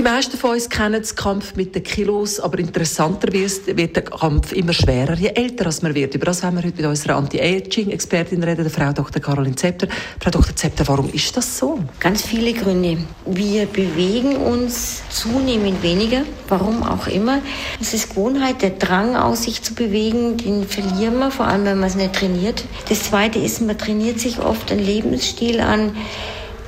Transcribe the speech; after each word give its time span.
die 0.00 0.04
meisten 0.04 0.38
von 0.38 0.52
uns 0.52 0.70
kennen 0.70 1.02
den 1.02 1.14
Kampf 1.14 1.56
mit 1.56 1.74
den 1.74 1.82
Kilos, 1.82 2.40
aber 2.40 2.58
interessanter 2.58 3.30
wird 3.34 3.96
der 3.96 4.02
Kampf 4.02 4.52
immer 4.52 4.72
schwerer, 4.72 5.12
je 5.12 5.28
älter 5.28 5.68
man 5.82 5.94
wird. 5.94 6.14
Über 6.14 6.24
das 6.24 6.42
haben 6.42 6.56
wir 6.56 6.64
heute 6.64 6.78
mit 6.78 6.86
unserer 6.86 7.16
Anti-Aging-Expertin 7.16 8.42
reden, 8.42 8.62
der 8.62 8.70
Frau 8.70 8.94
Dr. 8.94 9.20
Caroline 9.20 9.56
Zepter. 9.56 9.88
Frau 10.18 10.30
Dr. 10.30 10.56
Zepter, 10.56 10.88
warum 10.88 11.12
ist 11.12 11.36
das 11.36 11.58
so? 11.58 11.80
Ganz 11.98 12.22
viele 12.22 12.54
Gründe. 12.54 12.96
Wir 13.26 13.66
bewegen 13.66 14.36
uns 14.36 15.02
zunehmend 15.10 15.82
weniger, 15.82 16.22
warum 16.48 16.82
auch 16.82 17.06
immer. 17.06 17.42
Es 17.78 17.92
ist 17.92 18.08
Gewohnheit, 18.08 18.62
der 18.62 18.70
Drang 18.70 19.16
aus 19.16 19.42
sich 19.42 19.60
zu 19.60 19.74
bewegen, 19.74 20.38
den 20.38 20.66
verlieren 20.66 21.18
wir, 21.18 21.30
vor 21.30 21.46
allem 21.46 21.66
wenn 21.66 21.78
man 21.78 21.90
es 21.90 21.96
nicht 21.96 22.14
trainiert. 22.14 22.64
Das 22.88 23.02
Zweite 23.02 23.38
ist, 23.38 23.60
man 23.60 23.76
trainiert 23.76 24.18
sich 24.18 24.38
oft 24.38 24.72
einen 24.72 24.82
Lebensstil 24.82 25.60
an, 25.60 25.94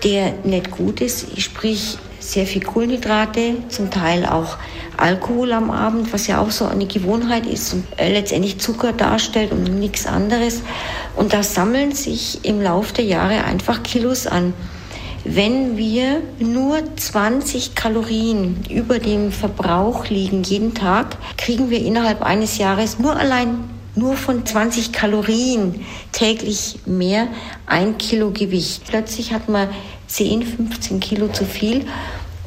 der 0.04 0.34
nicht 0.45 0.70
gut 0.70 1.01
ist, 1.01 1.40
sprich 1.40 1.96
sehr 2.22 2.46
viel 2.46 2.62
Kohlenhydrate, 2.62 3.56
zum 3.68 3.90
Teil 3.90 4.24
auch 4.24 4.56
Alkohol 4.96 5.52
am 5.52 5.70
Abend, 5.70 6.12
was 6.12 6.26
ja 6.28 6.40
auch 6.40 6.50
so 6.50 6.66
eine 6.66 6.86
Gewohnheit 6.86 7.46
ist 7.46 7.74
und 7.74 7.84
äh, 7.96 8.12
letztendlich 8.12 8.58
Zucker 8.58 8.92
darstellt 8.92 9.52
und 9.52 9.64
nichts 9.78 10.06
anderes. 10.06 10.62
Und 11.16 11.32
da 11.32 11.42
sammeln 11.42 11.92
sich 11.92 12.45
im 12.45 12.62
Laufe 12.62 12.95
der 12.95 13.04
Jahre 13.04 13.45
einfach 13.45 13.82
Kilos 13.82 14.26
an. 14.26 14.54
Wenn 15.24 15.76
wir 15.76 16.20
nur 16.38 16.79
20 16.96 17.74
Kalorien 17.74 18.64
über 18.68 18.98
dem 18.98 19.30
Verbrauch 19.30 20.07
liegen 20.07 20.42
jeden 20.42 20.74
Tag, 20.74 21.16
kriegen 21.36 21.70
wir 21.70 21.80
innerhalb 21.80 22.23
eines 22.23 22.59
Jahres 22.59 22.98
nur 22.98 23.16
allein 23.16 23.70
nur 23.95 24.16
von 24.16 24.45
20 24.45 24.93
Kalorien 24.93 25.85
täglich 26.12 26.80
mehr 26.87 27.29
ein 27.66 27.98
Kilo 27.98 28.30
Gewicht. 28.30 28.85
Plötzlich 28.88 29.32
hat 29.32 29.48
man 29.48 29.68
10, 30.07 30.43
15 30.43 31.01
Kilo 31.01 31.29
zu 31.29 31.45
viel 31.45 31.85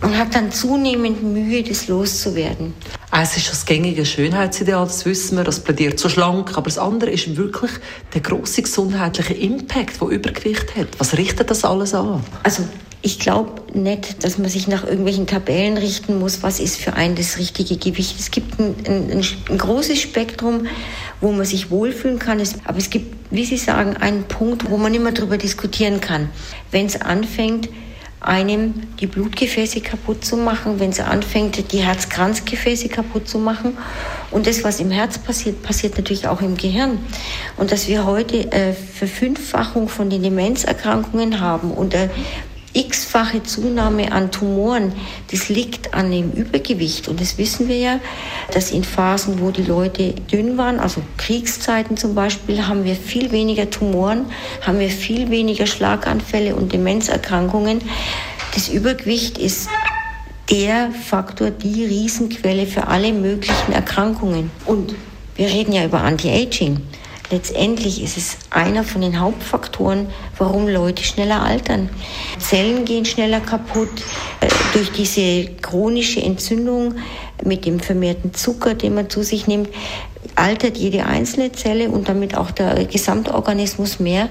und 0.02 0.18
hat 0.18 0.36
dann 0.36 0.52
zunehmend 0.52 1.24
Mühe, 1.24 1.64
das 1.64 1.88
loszuwerden. 1.88 2.74
Es 3.12 3.38
ist 3.38 3.50
das 3.50 3.66
gängige 3.66 4.06
Schönheitsideal, 4.06 4.86
das 4.86 5.06
wissen 5.06 5.38
wir, 5.38 5.44
das 5.44 5.62
plädiert 5.62 6.00
so 6.00 6.10
schlank, 6.10 6.52
aber 6.58 6.66
das 6.66 6.78
andere 6.78 7.12
ist 7.12 7.38
wirklich 7.38 7.72
der 8.14 8.22
große 8.22 8.64
gesundheitliche 8.64 9.34
Impact, 9.34 10.02
der 10.02 10.10
Übergewicht 10.10 10.76
hat. 10.76 10.88
Was 10.98 11.18
richtet 11.18 11.50
das 11.50 11.64
alles 11.64 11.94
an? 11.94 12.24
Also 12.44 12.64
ich 13.02 13.20
glaube 13.20 13.62
nicht, 13.74 14.24
dass 14.24 14.38
man 14.38 14.50
sich 14.50 14.68
nach 14.68 14.84
irgendwelchen 14.84 15.28
Tabellen 15.28 15.78
richten 15.78 16.20
muss, 16.20 16.44
was 16.44 16.60
ist 16.60 16.78
für 16.78 16.94
einen 16.94 17.16
das 17.16 17.38
richtige 17.38 17.78
Gewicht. 17.78 18.20
Es 18.20 18.32
gibt 18.32 18.60
ein, 18.60 18.76
ein, 18.88 19.24
ein 19.50 19.58
großes 19.58 20.02
Spektrum, 20.02 20.66
wo 21.22 21.32
man 21.32 21.46
sich 21.46 21.72
wohlfühlen 21.72 22.20
kann. 22.20 22.42
aber 22.66 22.78
es 22.78 22.90
gibt, 22.90 23.16
wie 23.32 23.46
Sie 23.46 23.58
sagen, 23.58 23.98
einen 23.98 24.24
Punkt, 24.24 24.70
wo 24.70 24.78
man 24.78 24.94
immer 24.94 25.12
darüber 25.12 25.38
diskutieren 25.38 26.02
kann. 26.02 26.30
Wenn 26.72 26.86
es 26.86 27.02
anfängt, 27.02 27.70
einem 28.26 28.74
die 29.00 29.08
Blutgefäße 29.08 29.82
kaputt 29.82 30.26
zu 30.26 30.36
machen, 30.36 30.80
wenn 30.80 30.90
es 30.90 31.00
anfängt, 31.00 31.72
die 31.72 31.80
Herzkranzgefäße 31.80 32.90
kaputt 32.90 33.28
zu 33.28 33.38
machen. 33.38 33.78
Und 34.32 34.48
das, 34.48 34.64
was 34.64 34.80
im 34.80 34.90
Herz 34.90 35.20
passiert, 35.20 35.62
passiert 35.62 35.98
natürlich 35.98 36.28
auch 36.28 36.42
im 36.42 36.58
Gehirn. 36.58 36.98
Und 37.58 37.72
dass 37.72 37.88
wir 37.88 38.06
heute 38.06 38.52
äh, 38.52 38.74
Verfünffachung 38.74 39.90
von 39.90 40.10
den 40.10 40.24
Demenzerkrankungen 40.24 41.40
haben 41.40 41.72
und 41.72 41.94
äh, 41.94 42.10
x-fache 42.76 43.42
Zunahme 43.44 44.12
an 44.12 44.32
Tumoren, 44.32 44.92
das 45.32 45.50
liegt 45.50 45.94
an 45.94 46.12
dem 46.12 46.32
Übergewicht. 46.32 47.08
Und 47.08 47.22
das 47.22 47.38
wissen 47.38 47.68
wir 47.68 47.78
ja, 47.78 48.00
dass 48.54 48.72
in 48.72 48.84
Phasen, 48.84 49.40
wo 49.40 49.52
die 49.52 49.64
Leute 49.64 50.14
dünn 50.14 50.58
waren, 50.58 50.80
also 50.80 51.02
Kriegszeiten 51.18 51.98
zum 51.98 52.14
Beispiel, 52.14 52.68
haben 52.68 52.84
wir 52.84 52.96
viel 52.96 53.32
weniger 53.32 53.70
Tumoren, 53.70 54.26
haben 54.62 54.80
wir 54.80 54.90
viel 54.90 55.30
weniger 55.30 55.66
Schlaganfälle 55.66 56.56
und 56.56 56.74
Demenzerkrankungen. 56.74 57.82
Das 58.54 58.70
Übergewicht 58.70 59.38
ist 59.38 59.70
der 60.52 60.92
Faktor, 60.92 61.50
die 61.50 61.86
Riesenquelle 61.86 62.68
für 62.68 62.88
alle 62.88 63.14
möglichen 63.14 63.72
Erkrankungen. 63.74 64.52
Und 64.66 64.94
wir 65.36 65.48
reden 65.48 65.74
ja 65.74 65.86
über 65.86 66.02
Anti-Aging. 66.02 66.82
Letztendlich 67.32 68.04
ist 68.04 68.18
es 68.18 68.38
einer 68.52 68.84
von 68.84 69.02
den 69.02 69.20
Hauptfaktoren, 69.20 70.08
warum 70.38 70.68
Leute 70.68 71.04
schneller 71.04 71.42
altern. 71.42 71.90
Zellen 72.38 72.86
gehen 72.86 73.06
schneller 73.06 73.40
kaputt 73.40 73.90
äh, 74.42 74.48
durch 74.74 74.92
diese 74.92 75.46
chronische 75.62 76.22
Entzündung 76.22 76.96
mit 77.44 77.66
dem 77.66 77.80
vermehrten 77.80 78.34
Zucker, 78.34 78.76
den 78.76 78.96
man 78.96 79.10
zu 79.10 79.24
sich 79.24 79.48
nimmt 79.48 79.70
altert 80.36 80.78
jede 80.78 81.06
einzelne 81.06 81.52
Zelle 81.52 81.90
und 81.90 82.10
damit 82.10 82.36
auch 82.36 82.52
der 82.52 82.86
Gesamtorganismus 82.86 84.00
mehr. 84.00 84.30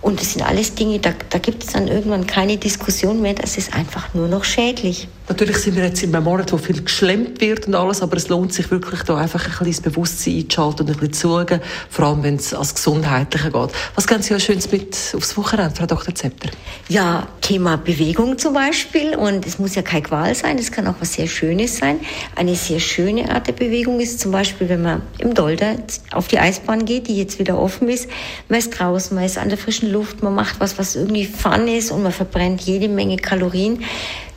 Und 0.00 0.20
das 0.20 0.32
sind 0.32 0.42
alles 0.42 0.74
Dinge, 0.74 0.98
da, 0.98 1.12
da 1.30 1.38
gibt 1.38 1.64
es 1.64 1.72
dann 1.72 1.88
irgendwann 1.88 2.26
keine 2.26 2.56
Diskussion 2.56 3.20
mehr, 3.20 3.34
das 3.34 3.58
ist 3.58 3.74
einfach 3.74 4.14
nur 4.14 4.28
noch 4.28 4.44
schädlich. 4.44 5.08
Natürlich 5.28 5.58
sind 5.58 5.76
wir 5.76 5.84
jetzt 5.84 6.02
in 6.02 6.14
einem 6.14 6.24
Monat, 6.24 6.50
wo 6.52 6.56
viel 6.56 6.82
geschlemmt 6.82 7.40
wird 7.42 7.66
und 7.66 7.74
alles, 7.74 8.00
aber 8.00 8.16
es 8.16 8.28
lohnt 8.28 8.54
sich 8.54 8.70
wirklich, 8.70 9.02
da 9.02 9.18
einfach 9.18 9.44
ein 9.44 9.50
bisschen 9.50 9.82
das 9.84 9.92
Bewusstsein 9.92 10.36
einzuschalten 10.36 10.86
und 10.86 10.92
ein 10.92 10.96
bisschen 10.96 11.12
zu 11.12 11.28
schauen, 11.28 11.60
vor 11.90 12.06
allem 12.06 12.22
wenn 12.22 12.36
es 12.36 12.54
als 12.54 12.74
Gesundheitliche 12.74 13.50
geht. 13.50 13.70
Was 13.94 14.06
gehen 14.06 14.22
Sie 14.22 14.32
ja 14.32 14.40
Schönes 14.40 14.72
mit 14.72 14.96
aufs 15.14 15.36
Wochenende, 15.36 15.76
Frau 15.76 15.84
Dr. 15.84 16.14
Zepter? 16.14 16.48
Ja, 16.88 17.26
Thema 17.42 17.76
Bewegung 17.76 18.38
zum 18.38 18.54
Beispiel 18.54 19.16
und 19.16 19.46
es 19.46 19.58
muss 19.58 19.74
ja 19.74 19.82
kein 19.82 20.02
Qual 20.02 20.34
sein, 20.34 20.58
es 20.58 20.72
kann 20.72 20.86
auch 20.86 20.96
was 21.00 21.12
sehr 21.14 21.26
Schönes 21.26 21.76
sein. 21.76 22.00
Eine 22.34 22.54
sehr 22.54 22.80
schöne 22.80 23.30
Art 23.30 23.48
der 23.48 23.52
Bewegung 23.52 24.00
ist 24.00 24.20
zum 24.20 24.32
Beispiel, 24.32 24.70
wenn 24.70 24.82
man 24.82 25.02
im 25.18 25.34
Dolder 25.34 25.76
auf 26.12 26.28
die 26.28 26.38
Eisbahn 26.38 26.86
geht, 26.86 27.08
die 27.08 27.18
jetzt 27.18 27.38
wieder 27.38 27.58
offen 27.58 27.88
ist, 27.90 28.08
man 28.48 28.58
ist 28.58 28.70
draußen, 28.70 29.14
man 29.14 29.24
ist 29.24 29.36
an 29.36 29.50
der 29.50 29.58
frischen 29.58 29.87
Luft, 29.90 30.22
man 30.22 30.34
macht 30.34 30.60
was, 30.60 30.78
was 30.78 30.96
irgendwie 30.96 31.24
fun 31.24 31.68
ist 31.68 31.90
und 31.90 32.02
man 32.02 32.12
verbrennt 32.12 32.60
jede 32.62 32.88
Menge 32.88 33.16
Kalorien, 33.16 33.82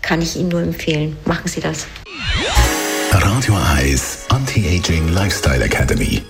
kann 0.01 0.21
ich 0.21 0.35
Ihnen 0.35 0.49
nur 0.49 0.61
empfehlen. 0.61 1.17
Machen 1.25 1.47
Sie 1.47 1.61
das. 1.61 1.87
Radio 3.11 3.57
Eyes 3.77 4.25
Anti-Aging 4.29 5.09
Lifestyle 5.09 5.63
Academy. 5.63 6.21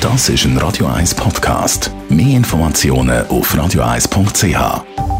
Das 0.00 0.28
ist 0.28 0.44
ein 0.44 0.58
Radio 0.58 0.88
1 0.88 1.14
Podcast. 1.14 1.90
Mehr 2.08 2.36
Informationen 2.36 3.26
auf 3.28 3.54
radio1.ch. 3.54 5.11